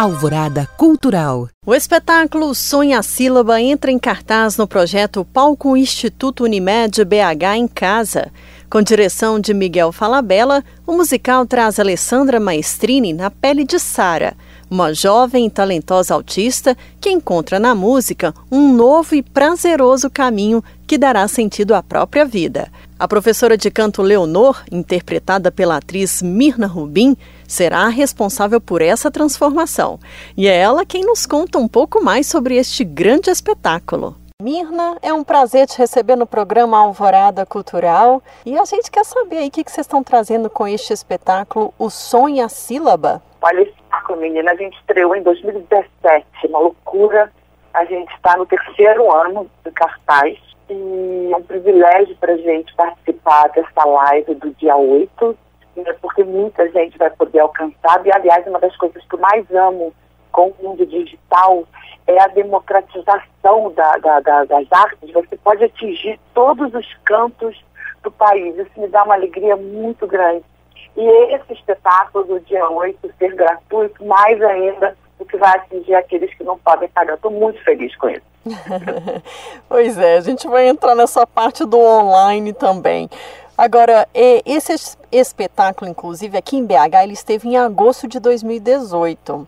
[0.00, 1.46] Alvorada Cultural.
[1.66, 7.68] O espetáculo Sonha a Sílaba entra em cartaz no projeto Palco Instituto Unimed BH em
[7.68, 8.32] Casa.
[8.70, 14.34] Com direção de Miguel Falabella, o musical traz Alessandra Maestrini na pele de Sara,
[14.70, 20.96] uma jovem e talentosa autista que encontra na música um novo e prazeroso caminho que
[20.96, 22.72] dará sentido à própria vida.
[22.98, 27.16] A professora de canto Leonor, interpretada pela atriz Mirna Rubin,
[27.50, 29.98] será responsável por essa transformação.
[30.36, 34.16] E é ela quem nos conta um pouco mais sobre este grande espetáculo.
[34.40, 38.22] Mirna, é um prazer te receber no programa Alvorada Cultural.
[38.46, 41.88] E a gente quer saber aí o que, vocês estão trazendo com este espetáculo, O
[42.28, 43.20] e a Sílaba.
[43.42, 47.30] Olha, esse espetáculo, menina, a gente estreou em 2017, uma loucura.
[47.74, 50.38] A gente está no terceiro ano de cartaz
[50.70, 55.36] e é um privilégio para a gente participar dessa live do dia 8,
[55.76, 58.04] né, porque muita gente vai poder alcançar.
[58.04, 59.92] E, aliás, uma das coisas que eu mais amo
[60.32, 61.64] com o mundo digital
[62.06, 65.12] é a democratização da, da, da, das artes.
[65.12, 67.56] Você pode atingir todos os cantos
[68.02, 68.56] do país.
[68.56, 70.44] Isso me dá uma alegria muito grande.
[70.96, 76.32] E esse espetáculo do dia 8 ser gratuito, mais ainda, o que vai atingir aqueles
[76.34, 77.14] que não podem pagar.
[77.14, 78.30] Estou muito feliz com isso.
[79.68, 83.08] pois é, a gente vai entrar nessa parte do online também.
[83.60, 84.72] Agora, esse
[85.12, 89.46] espetáculo, inclusive, aqui em BH, ele esteve em agosto de 2018.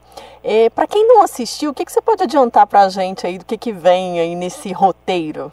[0.75, 3.45] Para quem não assistiu, o que, que você pode adiantar para a gente aí do
[3.47, 5.51] que, que vem aí nesse roteiro?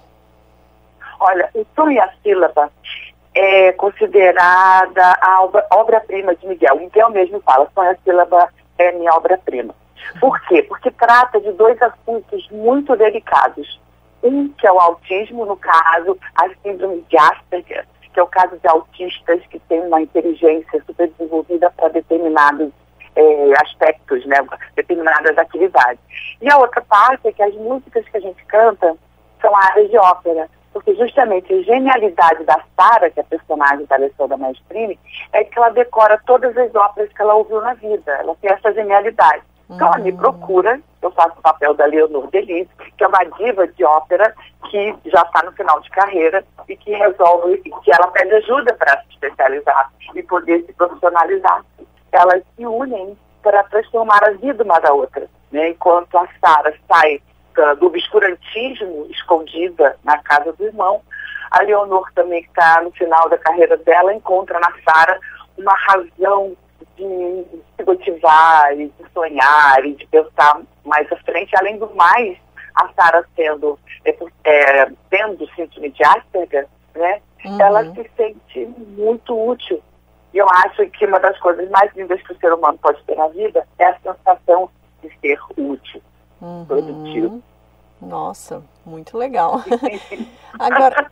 [1.21, 2.69] Olha, o Tom e a Sílaba
[3.33, 6.75] é considerada a obra-prima de Miguel.
[6.75, 9.73] Miguel mesmo fala, Tom e a Sílaba é minha obra-prima.
[10.19, 10.63] Por quê?
[10.63, 13.79] Porque trata de dois assuntos muito delicados.
[14.21, 18.57] Um, que é o autismo, no caso, a síndrome de Asperger, que é o caso
[18.57, 22.71] de autistas que têm uma inteligência super desenvolvida para determinados
[23.15, 24.37] é, aspectos, né,
[24.75, 25.99] determinadas atividades.
[26.41, 28.95] E a outra parte é que as músicas que a gente canta
[29.41, 33.95] são áreas de ópera, porque justamente a genialidade da Sara, que é a personagem da
[33.95, 34.99] Alessandra Maestrini,
[35.33, 38.11] é que ela decora todas as óperas que ela ouviu na vida.
[38.11, 39.43] Ela tem essa genialidade.
[39.69, 43.67] Então ela me procura, eu faço o papel da Leonor Delis, que é uma diva
[43.67, 44.33] de ópera
[44.69, 48.99] que já está no final de carreira e que resolve, que ela pede ajuda para
[49.03, 51.63] se especializar e poder se profissionalizar.
[52.11, 55.27] Elas se unem para transformar a vida uma da outra.
[55.51, 55.69] Né?
[55.69, 57.21] Enquanto a Sara sai
[57.79, 61.01] do obscurantismo escondida na casa do irmão,
[61.51, 65.19] a Leonor também, que está no final da carreira dela, encontra na Sara
[65.57, 66.55] uma razão
[66.95, 71.55] de se motivar e de sonhar e de pensar mais à frente.
[71.57, 72.37] Além do mais,
[72.75, 77.61] a Sara sendo, é, é, tendo síndrome de Asperger, né, uhum.
[77.61, 78.65] ela se sente
[78.97, 79.81] muito útil.
[80.33, 83.15] E eu acho que uma das coisas mais lindas que o ser humano pode ter
[83.15, 84.69] na vida é a sensação
[85.01, 86.01] de ser útil,
[86.41, 86.65] uhum.
[86.65, 87.43] produtivo.
[88.01, 89.61] Nossa, muito legal.
[90.57, 91.11] Agora,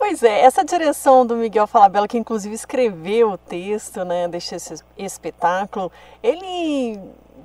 [0.00, 4.56] Pois é, essa direção do Miguel Falabella, que inclusive escreveu o texto, né, deste
[4.96, 6.98] espetáculo, ele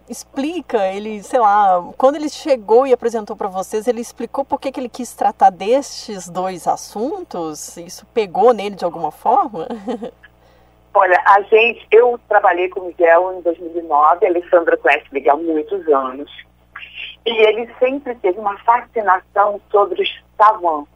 [0.09, 4.71] explica, ele, sei lá, quando ele chegou e apresentou para vocês, ele explicou por que,
[4.79, 7.75] ele quis tratar destes dois assuntos?
[7.75, 9.67] Isso pegou nele de alguma forma?
[10.95, 15.35] Olha, a gente, eu trabalhei com o Miguel em 2009, a Alessandra conhece o Miguel
[15.35, 16.31] há muitos anos,
[17.25, 20.94] e ele sempre teve uma fascinação sobre os savants,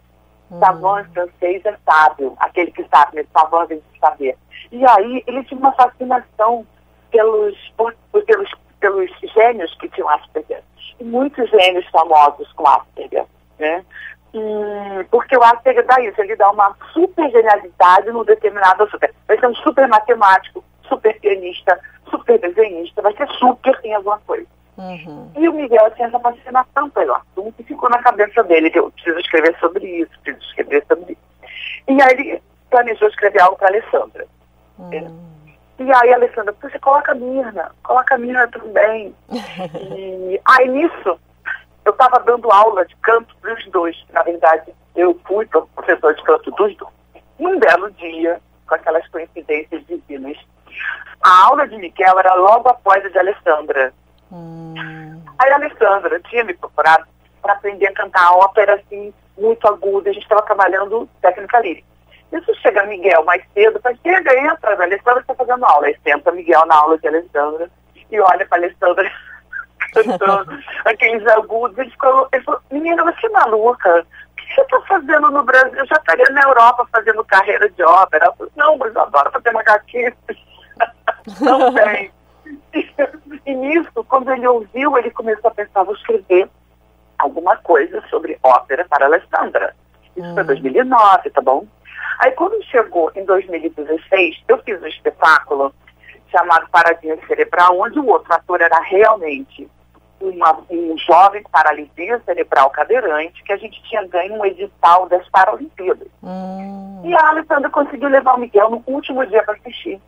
[0.51, 0.59] Hum.
[0.59, 3.25] Savant em francês é sábio, aquele que sabe, né?
[3.33, 4.37] savant vem de saber.
[4.71, 6.65] E aí ele tinha uma fascinação
[7.11, 7.95] pelos, por,
[8.25, 8.49] pelos,
[8.79, 10.63] pelos gênios que tinham Asperger.
[10.99, 13.25] E muitos gênios famosos com Asperger,
[13.57, 13.83] né?
[14.33, 19.07] E, porque o Asperger dá isso, ele dá uma super genialidade no determinado assunto.
[19.27, 24.47] Vai ser um super matemático, super pianista, super desenhista, vai ser super em alguma coisa.
[24.79, 25.29] Uhum.
[25.35, 28.89] E o Miguel tinha essa fascinação pelo assunto e ficou na cabeça dele que eu
[28.91, 31.21] preciso escrever sobre isso, preciso escrever sobre isso.
[31.89, 34.25] E aí ele planejou escrever algo para a Alessandra.
[34.77, 35.19] Uhum.
[35.79, 39.13] E aí a Alessandra, você coloca a Mirna, coloca a Mirna também.
[39.91, 41.19] e aí nisso,
[41.83, 43.97] eu estava dando aula de canto para os dois.
[44.13, 46.93] Na verdade, eu fui professor de canto dos dois.
[47.37, 50.37] Um belo dia, com aquelas coincidências divinas,
[51.21, 53.93] a aula de Miguel era logo após a de Alessandra.
[54.31, 55.21] Hum.
[55.39, 57.05] Aí a Alessandra tinha me procurado
[57.41, 60.09] para aprender a cantar ópera assim, muito aguda.
[60.09, 61.87] A gente estava trabalhando técnica lírica.
[62.31, 65.87] Isso chega Miguel mais cedo, faz, chega, entra, a Alessandra está fazendo aula.
[65.87, 67.69] Aí senta Miguel na aula de Alessandra
[68.11, 69.11] e olha para a Alessandra
[69.93, 71.77] cantando aqueles agudos.
[71.77, 74.05] Ele falou, ele falou, menina, você é maluca?
[74.05, 75.75] O que você está fazendo no Brasil?
[75.75, 78.25] Eu já estaria na Europa fazendo carreira de ópera.
[78.25, 80.13] Eu falei, não, mas eu adoro fazer macaquinhos.
[81.41, 82.11] não tem.
[83.45, 86.49] E nisso, quando ele ouviu, ele começou a pensar, vou escrever
[87.17, 89.75] alguma coisa sobre ópera para Alessandra.
[90.15, 90.33] Isso hum.
[90.33, 91.67] foi 2009, tá bom?
[92.19, 95.73] Aí quando chegou em 2016, eu fiz um espetáculo
[96.29, 99.67] chamado Paradinha Cerebral, onde o outro ator era realmente
[100.19, 106.07] uma, um jovem paralisia cerebral cadeirante que a gente tinha ganho um edital das Paralimpíadas.
[106.21, 107.01] Hum.
[107.05, 109.99] E a Alessandra conseguiu levar o Miguel no último dia para assistir.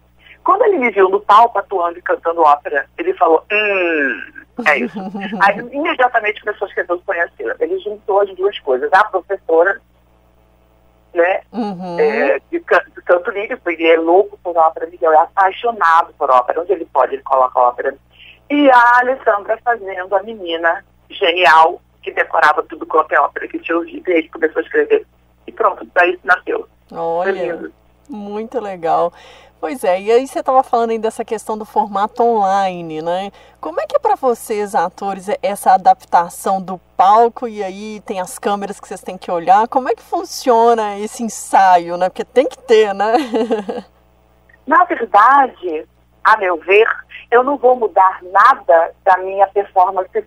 [0.43, 4.99] Quando ele me viu no palco atuando e cantando ópera, ele falou, hum, é isso.
[5.41, 7.59] Aí imediatamente começou a escrever os conhecidos.
[7.59, 8.91] Ele juntou as duas coisas.
[8.91, 9.79] A professora,
[11.13, 11.99] né, uhum.
[11.99, 16.61] é, de, de canto lírico, ele é louco por ópera, Miguel é apaixonado por ópera.
[16.61, 17.95] Onde ele pode, ele coloca ópera.
[18.49, 23.77] E a Alessandra fazendo a menina genial, que decorava tudo quanto é ópera que tinha
[23.77, 24.09] ouvido.
[24.09, 25.05] E ele começou a escrever.
[25.47, 26.67] E pronto, daí nasceu.
[26.91, 27.71] Olha,
[28.09, 29.13] muito legal.
[29.61, 33.31] Pois é, e aí você estava falando aí dessa questão do formato online, né?
[33.59, 38.39] Como é que é para vocês, atores, essa adaptação do palco e aí tem as
[38.39, 39.67] câmeras que vocês têm que olhar?
[39.67, 42.09] Como é que funciona esse ensaio, né?
[42.09, 43.13] Porque tem que ter, né?
[44.65, 45.87] Na verdade,
[46.23, 46.87] a meu ver,
[47.29, 50.25] eu não vou mudar nada da minha performance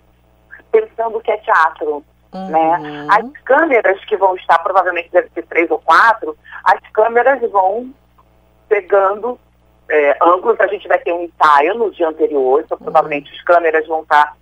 [0.70, 2.04] pensando que é teatro.
[2.32, 2.50] Uhum.
[2.50, 3.08] Né?
[3.10, 7.92] As câmeras que vão estar, provavelmente deve ser três ou quatro, as câmeras vão
[8.68, 9.38] pegando
[9.88, 13.86] é, ângulos, a gente vai ter um ensaio no dia anterior, então provavelmente as câmeras
[13.86, 14.36] vão estar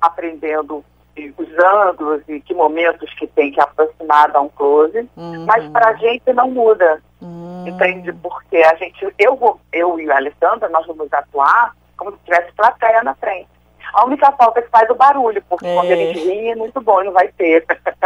[0.00, 0.84] aprendendo
[1.36, 5.44] os ângulos e que momentos que tem que aproximar, dar um close, uhum.
[5.44, 7.64] mas para a gente não muda, uhum.
[7.66, 8.12] entende?
[8.14, 12.52] Porque a gente, eu, vou, eu e a Alessandra, nós vamos atuar como se tivesse
[12.52, 13.49] plateia na frente.
[13.92, 15.74] A única falta é que faz o barulho, porque é.
[15.74, 17.64] quando ele ri é muito bom não vai ter.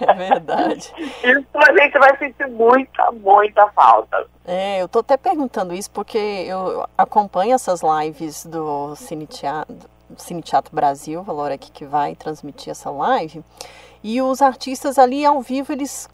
[0.00, 0.92] É verdade.
[0.98, 4.26] isso a gente vai sentir muita, muita falta.
[4.46, 9.76] É, eu tô até perguntando isso porque eu acompanho essas lives do Cine Teatro,
[10.16, 13.42] Cine Teatro Brasil, valor aqui que vai transmitir essa live.
[14.02, 16.08] E os artistas ali ao vivo, eles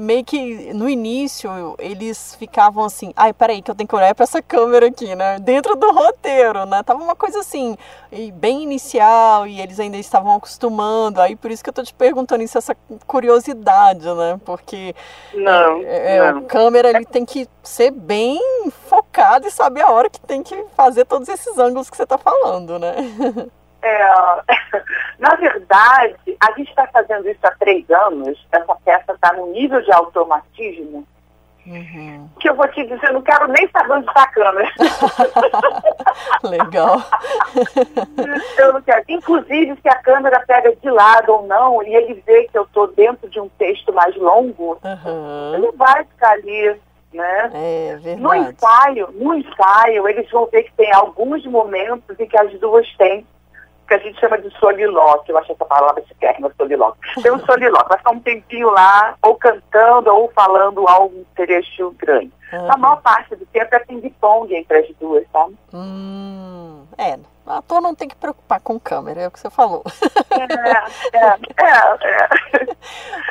[0.00, 4.24] meio que no início eles ficavam assim, ai, peraí, que eu tenho que olhar para
[4.24, 5.38] essa câmera aqui, né?
[5.38, 6.82] Dentro do roteiro, né?
[6.82, 7.76] Tava uma coisa assim,
[8.34, 11.20] bem inicial, e eles ainda estavam acostumando.
[11.20, 12.76] Aí por isso que eu tô te perguntando isso, essa
[13.06, 14.40] curiosidade, né?
[14.44, 14.94] Porque
[15.34, 16.38] não, é, é, não.
[16.38, 18.40] a câmera ele tem que ser bem
[18.88, 22.18] focado e saber a hora que tem que fazer todos esses ângulos que você tá
[22.18, 22.94] falando, né?
[23.84, 24.00] É,
[25.20, 29.82] na verdade, a gente está fazendo isso há três anos, essa peça está no nível
[29.82, 31.06] de automatismo,
[31.66, 32.30] uhum.
[32.40, 34.72] que eu vou te dizer, eu não quero nem saber onde está a câmera.
[36.44, 36.96] Legal.
[38.58, 39.04] eu não quero.
[39.06, 42.88] Inclusive, se a câmera pega de lado ou não, e ele vê que eu estou
[42.88, 45.54] dentro de um texto mais longo, uhum.
[45.56, 46.80] ele vai ficar ali
[47.12, 47.50] né?
[47.54, 48.16] É.
[48.16, 52.92] No ensaio, no ensaio, eles vão ver que tem alguns momentos em que as duas
[52.96, 53.24] têm
[53.86, 57.22] que a gente chama de solilóquio, eu acho essa palavra chiquérrima, solilóquio.
[57.22, 62.32] Tem um solilóquio, vai ficar um tempinho lá, ou cantando, ou falando algum trecho grande.
[62.52, 62.72] Uhum.
[62.72, 65.56] A maior parte do tempo é ping-pong entre as duas, sabe?
[65.72, 69.82] Hum, é, o ator não tem que preocupar com câmera, é o que você falou.
[70.30, 71.38] É, é, é.
[72.10, 72.74] é.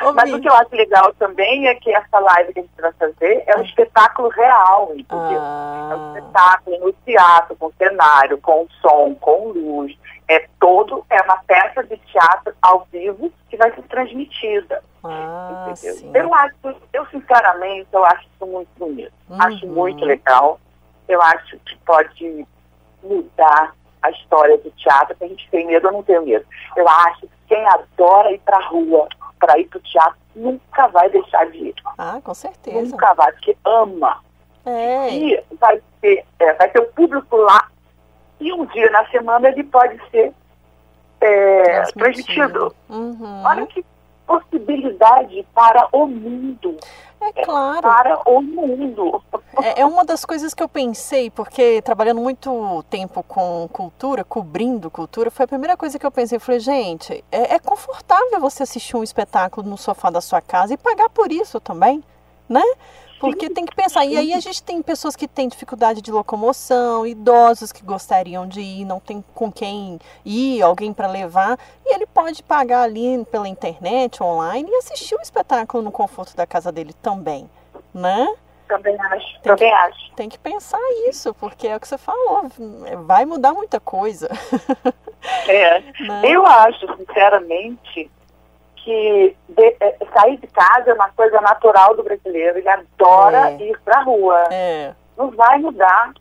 [0.14, 2.92] Mas o que eu acho legal também é que essa live que a gente vai
[2.92, 5.40] fazer é um espetáculo real, entendeu?
[5.40, 5.88] Ah.
[5.90, 9.96] É um espetáculo no teatro, com cenário, com som, com luz
[10.28, 14.82] é todo é uma peça de teatro ao vivo que vai ser transmitida.
[15.02, 15.74] Ah,
[16.14, 16.54] eu acho,
[16.92, 19.12] eu sinceramente, eu acho isso muito bonito.
[19.28, 19.42] Uhum.
[19.42, 20.58] Acho muito legal.
[21.06, 22.46] Eu acho que pode
[23.02, 25.14] mudar a história do teatro.
[25.16, 26.46] Se a gente tem medo, eu não tenho medo.
[26.74, 29.06] Eu acho que quem adora ir para a rua,
[29.38, 31.74] para ir para o teatro, nunca vai deixar de ir.
[31.98, 32.90] Ah, com certeza.
[32.90, 34.20] Nunca vai, porque ama.
[34.64, 35.10] É.
[35.10, 37.68] E vai ter, é, vai ter o público lá
[38.44, 40.32] e um dia na semana ele pode ser
[41.20, 42.74] é, transmitido.
[42.90, 43.42] Uhum.
[43.42, 43.84] Olha que
[44.26, 46.76] possibilidade para o mundo.
[47.20, 47.80] É claro.
[47.80, 49.22] para o mundo.
[49.62, 54.90] É, é, uma das coisas que eu pensei, porque trabalhando muito tempo com cultura, cobrindo
[54.90, 56.36] cultura, foi a primeira coisa que eu pensei.
[56.36, 60.74] Eu falei, gente, é, é confortável você assistir um espetáculo no sofá da sua casa
[60.74, 62.04] e pagar por isso também,
[62.46, 62.62] né?
[63.20, 64.04] Porque tem que pensar.
[64.04, 68.60] E aí a gente tem pessoas que têm dificuldade de locomoção, idosos que gostariam de
[68.60, 71.58] ir, não tem com quem ir, alguém para levar.
[71.84, 76.46] E ele pode pagar ali pela internet, online, e assistir o espetáculo no conforto da
[76.46, 77.48] casa dele também,
[77.92, 78.34] né?
[78.66, 80.12] Também acho, tem também que, acho.
[80.14, 82.50] Tem que pensar isso, porque é o que você falou,
[83.04, 84.28] vai mudar muita coisa.
[85.46, 86.22] É, né?
[86.24, 88.10] eu acho, sinceramente,
[88.84, 92.58] que de, é, sair de casa é uma coisa natural do brasileiro.
[92.58, 93.56] Ele adora é.
[93.56, 94.44] ir para a rua.
[94.50, 94.92] É.
[95.16, 96.12] Não vai mudar.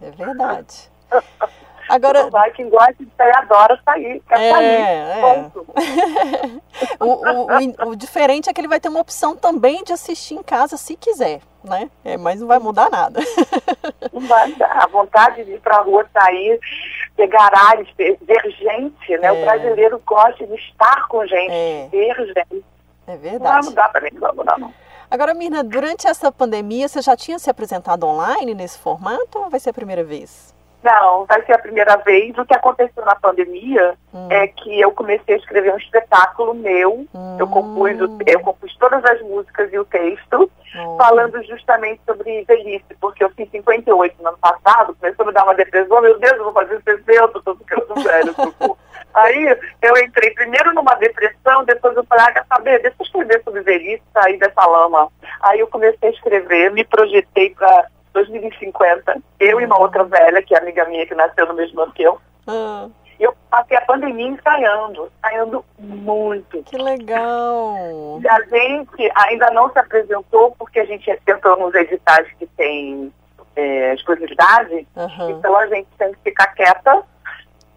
[0.00, 0.90] É verdade.
[1.86, 5.50] Agora, vai, quem gosta de sair adora sair, quer é, sair, é.
[6.98, 10.34] o, o, o, o, diferente é que ele vai ter uma opção também de assistir
[10.34, 11.90] em casa se quiser, né?
[12.02, 13.20] É, mas não vai mudar nada.
[14.10, 14.82] Não vai mudar.
[14.82, 16.58] A vontade de ir para a rua, sair,
[17.16, 19.28] pegar ares, ver gente, né?
[19.28, 19.32] É.
[19.32, 21.88] O brasileiro gosta de estar com gente, é.
[21.90, 22.64] ver gente.
[23.06, 23.44] É verdade.
[23.44, 24.74] Não vai mudar mim, não vai mudar não.
[25.10, 29.60] Agora, Mirna, durante essa pandemia, você já tinha se apresentado online nesse formato ou vai
[29.60, 30.53] ser a primeira vez?
[30.84, 32.36] Não, vai ser a primeira vez.
[32.36, 34.28] O que aconteceu na pandemia hum.
[34.30, 37.06] é que eu comecei a escrever um espetáculo meu.
[37.14, 37.36] Hum.
[37.40, 37.92] Eu, compus,
[38.26, 40.96] eu compus todas as músicas e o texto, hum.
[40.98, 45.44] falando justamente sobre velhice, porque eu fiz 58 no ano passado, começou a me dar
[45.44, 48.34] uma depressão, meu Deus, eu vou fazer 60, tô ficando velho.
[49.14, 53.42] Aí eu entrei primeiro numa depressão, depois eu falei, ah, quer saber, deixa eu escrever
[53.42, 55.08] sobre velhice, sair dessa lama.
[55.40, 60.54] Aí eu comecei a escrever, me projetei para 2050, eu e uma outra velha, que
[60.54, 62.18] é amiga minha, que nasceu no mesmo ano que eu.
[62.46, 62.88] Ah.
[63.18, 66.62] Eu passei a pandemia ensaiando, ensaiando muito.
[66.64, 68.20] Que legal!
[68.22, 73.12] E a gente ainda não se apresentou porque a gente tentou nos editais que tem
[73.54, 75.30] é, exclusividade, uhum.
[75.30, 77.02] então a gente tem que ficar quieta,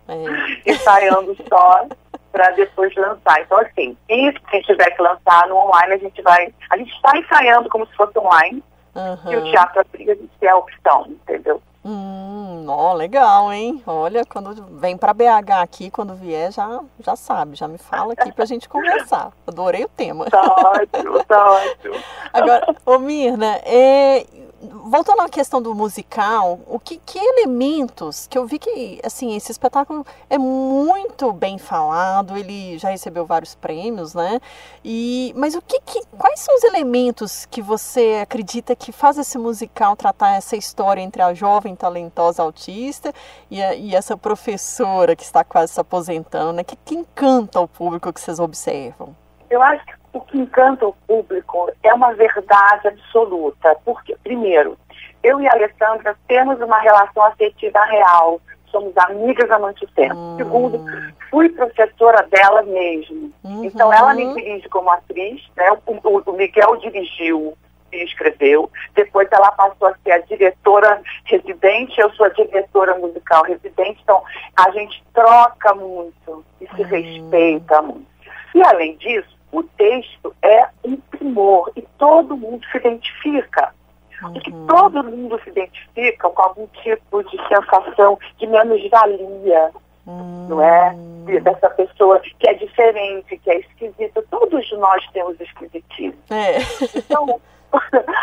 [0.07, 0.71] é.
[0.71, 1.87] ensaiando só
[2.31, 3.41] para depois lançar.
[3.41, 6.53] Então, assim, e se tiver que lançar no online, a gente vai.
[6.69, 8.63] A gente está ensaiando como se fosse online,
[8.97, 9.31] Uhum.
[9.31, 11.61] E o teatro abriga de a opção, entendeu?
[11.85, 13.81] Hum, ó, legal, hein?
[13.85, 18.31] Olha, quando vem para BH aqui, quando vier, já, já sabe, já me fala aqui
[18.33, 19.31] pra gente conversar.
[19.45, 20.25] Adorei o tema.
[20.25, 21.95] Tá ótimo, tá ótimo.
[22.33, 24.25] Agora, ô Mirna, é,
[24.71, 29.51] voltando à questão do musical, o que, que, elementos que eu vi que assim esse
[29.51, 34.39] espetáculo é muito bem falado, ele já recebeu vários prêmios, né?
[34.83, 39.37] E mas o que, que quais são os elementos que você acredita que faz esse
[39.37, 43.13] musical tratar essa história entre a jovem talentosa autista
[43.49, 46.63] e, a, e essa professora que está quase se aposentando, né?
[46.63, 49.15] Que, que encanta o público que vocês observam?
[49.49, 53.75] Eu acho que o que encanta o público é uma verdade absoluta.
[53.85, 54.77] Porque, primeiro,
[55.23, 58.41] eu e a Alessandra temos uma relação afetiva real.
[58.71, 60.15] Somos amigas há muito tempo.
[60.15, 60.37] Hum.
[60.37, 60.85] Segundo,
[61.29, 63.31] fui professora dela mesmo.
[63.43, 63.63] Uhum.
[63.63, 65.41] Então, ela me dirige como atriz.
[65.55, 65.71] Né?
[65.85, 67.57] O, o, Miguel dirigiu
[67.91, 68.69] e escreveu.
[68.93, 73.99] Depois ela passou a ser a diretora residente, eu sou a diretora musical residente.
[74.03, 74.21] Então,
[74.57, 76.85] a gente troca muito e se hum.
[76.85, 78.17] respeita muito.
[78.53, 83.73] E além disso, o texto é um primor e todo mundo se identifica.
[84.21, 84.33] Uhum.
[84.33, 89.71] Porque todo mundo se identifica com algum tipo de sensação de menos-valia,
[90.05, 90.47] uhum.
[90.49, 90.95] não é?
[91.41, 94.23] Dessa pessoa que é diferente, que é esquisita.
[94.29, 96.17] Todos nós temos esquisitismo.
[96.29, 96.57] É.
[96.95, 97.39] Então,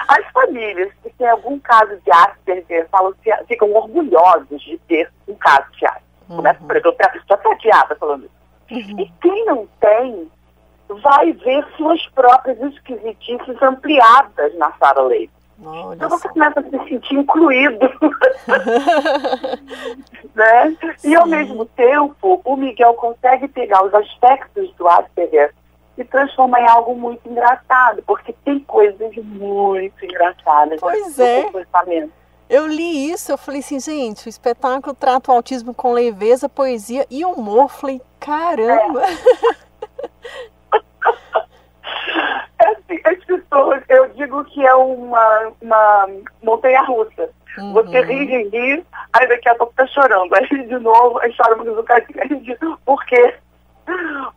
[0.09, 3.15] as famílias que têm algum caso de Asperger falam,
[3.47, 6.05] ficam orgulhosos de ter um caso de Asperger.
[6.29, 6.37] Uhum.
[6.37, 8.45] Começa, por exemplo, já está teada falando isso.
[8.71, 9.01] Uhum.
[9.01, 10.31] E quem não tem,
[10.89, 15.33] vai ver suas próprias esquisitices ampliadas na Sara Leite.
[15.95, 17.79] então você começa a se sentir incluído.
[20.35, 20.77] né?
[21.03, 25.55] E ao mesmo tempo, o Miguel consegue pegar os aspectos do Asperger
[25.97, 31.43] e transformar em algo muito engraçado, porque tem coisas muito engraçadas pois no é.
[31.45, 32.13] comportamento.
[32.49, 37.07] Eu li isso, eu falei assim, gente, o espetáculo trata o autismo com leveza, poesia
[37.11, 37.71] e humor.
[37.71, 39.03] Falei, caramba!
[39.03, 39.65] É.
[42.61, 46.09] É assim, as pessoas, eu digo que é uma, uma
[46.43, 47.29] montanha russa.
[47.59, 47.73] Uhum.
[47.75, 50.35] Você ri de rir, aí daqui a pouco tá chorando.
[50.35, 52.21] Aí de novo, aí chora mais um bocadinho.
[52.21, 53.35] Aí por quê?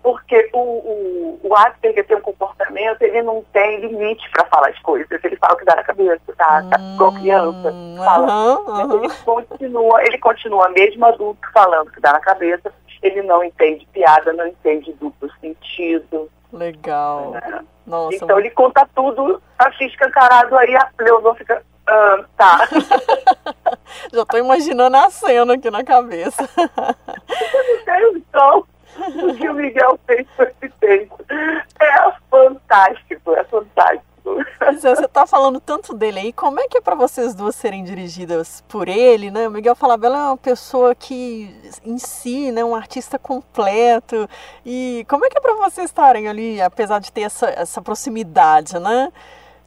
[0.03, 4.79] Porque o, o, o Asperger tem um comportamento, ele não tem limite para falar as
[4.79, 5.23] coisas.
[5.23, 6.63] Ele fala o que dá na cabeça, tá?
[6.69, 7.73] tá igual criança.
[7.97, 8.27] Fala.
[8.27, 9.03] Uhum, uhum.
[9.03, 12.73] Ele, continua, ele continua mesmo adulto falando o que dá na cabeça.
[13.01, 16.29] Ele não entende piada, não entende duplo sentido.
[16.51, 17.35] Legal.
[17.35, 17.61] É.
[17.85, 21.63] Nossa, então ele conta tudo, assim, escancarado aí, a Leonor fica.
[21.87, 22.67] Ah, tá.
[24.11, 26.43] Já tô imaginando a cena aqui na cabeça.
[26.57, 28.63] Eu não tenho som
[28.97, 31.25] o que o Miguel fez com esse texto.
[31.29, 34.06] É fantástico, é fantástico.
[34.79, 38.63] Você está falando tanto dele aí, como é que é para vocês duas serem dirigidas
[38.67, 39.47] por ele, né?
[39.47, 41.53] O Miguel Falabella é uma pessoa que
[41.85, 44.27] em si, né, um artista completo.
[44.65, 48.77] E como é que é para vocês estarem ali, apesar de ter essa, essa proximidade,
[48.79, 49.11] né?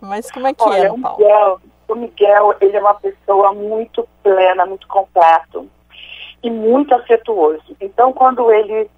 [0.01, 1.19] Mas como é que Olha, é, o Paulo?
[1.19, 5.69] Miguel, o Miguel, ele é uma pessoa muito plena, muito completo
[6.43, 7.77] e muito afetuoso.
[7.81, 8.91] Então, quando ele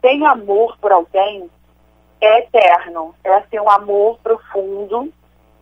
[0.00, 1.48] tem amor por alguém,
[2.20, 3.14] é eterno.
[3.24, 5.12] É assim, um amor profundo,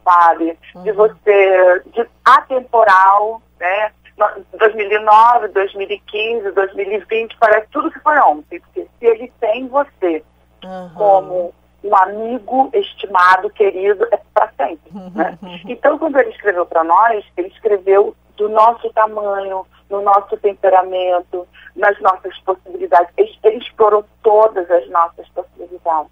[0.05, 0.59] sabe?
[0.75, 0.83] Uhum.
[0.83, 3.93] De você, de atemporal, né?
[4.59, 8.61] 2009, 2015, 2020, parece tudo que foi ontem.
[8.61, 10.25] Porque se ele tem você
[10.65, 10.91] uhum.
[10.95, 14.91] como um amigo estimado, querido, é para sempre.
[15.15, 15.39] Né?
[15.69, 21.99] Então, quando ele escreveu para nós, ele escreveu do nosso tamanho, no nosso temperamento, nas
[22.01, 23.11] nossas possibilidades.
[23.17, 26.11] Ele, ele explorou todas as nossas possibilidades.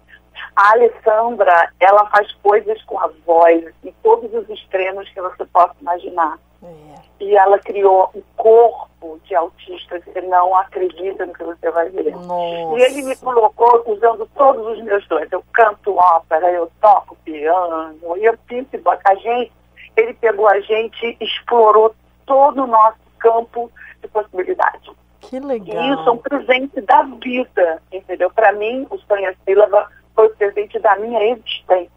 [0.55, 5.75] A Alessandra, ela faz coisas com a voz, em todos os extremos que você possa
[5.81, 6.37] imaginar.
[6.63, 6.95] É.
[7.19, 11.89] E ela criou um corpo de autista que você não acredita no que você vai
[11.89, 12.15] ver.
[12.15, 12.79] Nossa.
[12.79, 15.27] E ele me colocou usando todos os meus dons.
[15.31, 19.01] Eu canto ópera, eu toco piano, eu pinto e boto.
[19.05, 19.51] A gente,
[19.95, 24.91] ele pegou a gente, explorou todo o nosso campo de possibilidade.
[25.21, 25.83] Que legal.
[25.83, 28.29] E isso é um presente da vida, entendeu?
[28.29, 31.91] Para mim, o Sonha Sílaba foi presente da minha existência.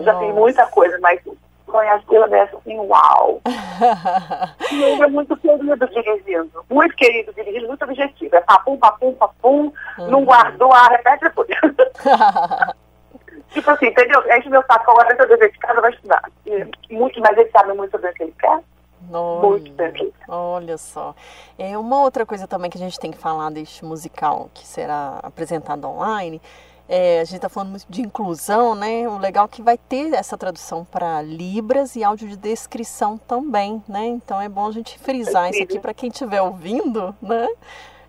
[0.00, 1.20] Já tem muita coisa, mas
[2.08, 3.40] Sílaba é assim, uau.
[4.72, 8.36] e ele é muito querido dirigindo, muito querido dirigindo, muito objetivo.
[8.36, 10.10] É papum, papum, papum, uhum.
[10.10, 11.48] não guardou, ah, repete depois.
[13.50, 14.22] tipo assim, entendeu?
[14.36, 16.22] Enche meu saco agora, seu dever de casa, vai estudar.
[16.46, 18.60] E, muito, mas ele sabe muito sobre o que ele quer.
[20.28, 21.14] Olha, olha só.
[21.58, 25.20] É uma outra coisa também que a gente tem que falar deste musical que será
[25.22, 26.40] apresentado online.
[26.88, 29.08] É, a gente está falando muito de inclusão, né?
[29.08, 33.82] O legal é que vai ter essa tradução para Libras e áudio de descrição também,
[33.88, 34.06] né?
[34.06, 37.48] Então é bom a gente frisar isso aqui para quem estiver ouvindo, né?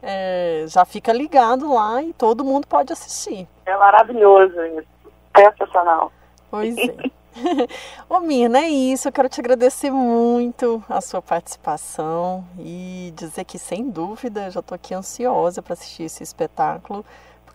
[0.02, 3.48] É, já fica ligado lá e todo mundo pode assistir.
[3.66, 4.88] É maravilhoso isso.
[5.36, 6.12] Sensacional.
[6.52, 6.96] Pois é.
[8.10, 9.08] Ô Mirna, é isso.
[9.08, 14.76] Eu quero te agradecer muito a sua participação e dizer que, sem dúvida, já estou
[14.76, 17.06] aqui ansiosa para assistir esse espetáculo,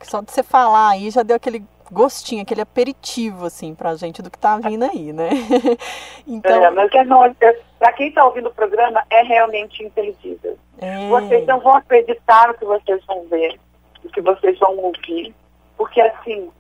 [0.06, 4.30] só de você falar aí já deu aquele gostinho, aquele aperitivo, assim, pra gente do
[4.30, 5.28] que tá vindo aí, né?
[6.26, 6.64] então...
[6.64, 7.34] É, mas é, não, é,
[7.78, 10.56] pra quem tá ouvindo o programa, é realmente inteligível.
[10.78, 11.08] É...
[11.08, 13.60] Vocês não vão acreditar no que vocês vão ver,
[14.02, 15.34] no que vocês vão ouvir,
[15.76, 16.50] porque, assim,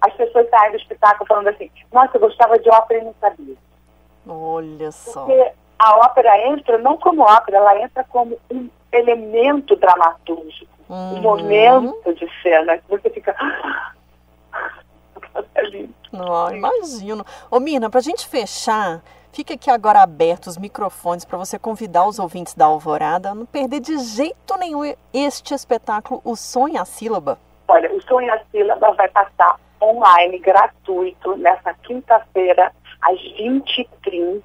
[0.00, 3.56] as pessoas saem do espetáculo falando assim, nossa, eu gostava de ópera e não sabia.
[4.28, 5.24] Olha só.
[5.24, 11.18] Porque a ópera entra não como ópera, ela entra como um elemento dramatúrgico, uhum.
[11.18, 13.34] um momento de cena, que você fica...
[16.12, 17.24] Não, imagino.
[17.50, 22.18] Ô Mina, pra gente fechar, fica aqui agora aberto os microfones para você convidar os
[22.18, 27.38] ouvintes da Alvorada a não perder de jeito nenhum este espetáculo, O Sonho a Sílaba.
[27.68, 32.72] Olha, O Sonho a Sílaba vai passar online gratuito nessa quinta-feira
[33.02, 34.42] às 20h30,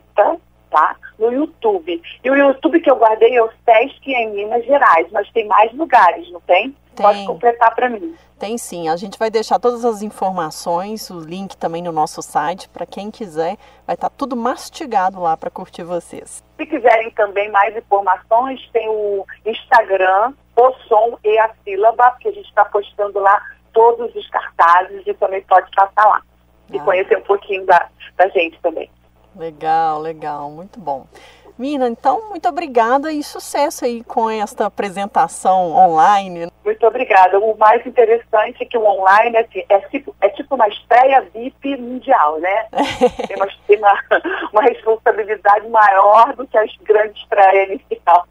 [0.71, 0.95] tá?
[1.19, 2.01] No YouTube.
[2.23, 5.71] E o YouTube que eu guardei é o SESC em Minas Gerais, mas tem mais
[5.73, 6.75] lugares, não tem?
[6.95, 7.05] tem.
[7.05, 8.15] Pode completar para mim.
[8.39, 8.89] Tem sim.
[8.89, 13.11] A gente vai deixar todas as informações, o link também no nosso site, para quem
[13.11, 13.57] quiser.
[13.85, 16.43] Vai estar tá tudo mastigado lá para curtir vocês.
[16.57, 22.31] Se quiserem também mais informações, tem o Instagram, o som e a sílaba, que a
[22.31, 23.41] gente está postando lá
[23.73, 26.75] todos os cartazes e também pode passar lá ah.
[26.75, 28.89] e conhecer um pouquinho da, da gente também.
[29.35, 31.05] Legal, legal, muito bom.
[31.57, 36.51] Mina, então, muito obrigada e sucesso aí com esta apresentação online.
[36.65, 37.37] Muito obrigada.
[37.39, 41.77] O mais interessante é que o online assim, é, tipo, é tipo uma estreia VIP
[41.77, 42.65] mundial, né?
[43.27, 43.93] tem, uma, tem uma,
[44.51, 48.25] uma, responsabilidade maior do que as grandes estreias inicial.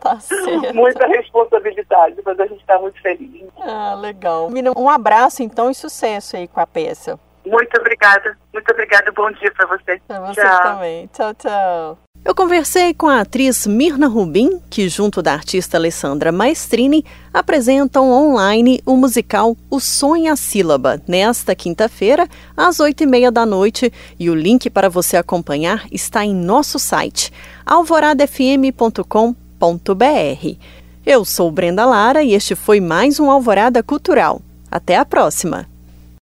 [0.00, 0.74] Tá certo.
[0.74, 3.46] Muita responsabilidade, mas a gente está muito feliz.
[3.60, 4.50] Ah, legal.
[4.50, 7.18] Mina, um abraço então e sucesso aí com a peça.
[7.44, 8.36] Muito obrigada.
[8.52, 9.10] Muito obrigada.
[9.12, 10.00] Bom dia para você.
[10.08, 10.62] Você tchau.
[10.62, 11.10] também.
[11.12, 11.98] Tchau, tchau.
[12.24, 18.80] Eu conversei com a atriz Mirna Rubin, que, junto da artista Alessandra Maestrini, apresentam online
[18.86, 24.30] o musical O Sonho a Sílaba, nesta quinta-feira, às oito e meia da noite, e
[24.30, 27.32] o link para você acompanhar está em nosso site,
[27.66, 30.56] alvoradafm.com.br.
[31.04, 34.40] Eu sou Brenda Lara e este foi mais um Alvorada Cultural.
[34.70, 35.71] Até a próxima!